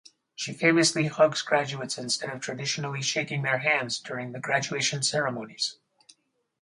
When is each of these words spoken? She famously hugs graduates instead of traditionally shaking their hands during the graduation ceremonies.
She 0.33 0.51
famously 0.53 1.05
hugs 1.05 1.43
graduates 1.43 1.99
instead 1.99 2.31
of 2.31 2.41
traditionally 2.41 3.03
shaking 3.03 3.43
their 3.43 3.59
hands 3.59 3.99
during 3.99 4.31
the 4.31 4.39
graduation 4.39 5.03
ceremonies. 5.03 5.77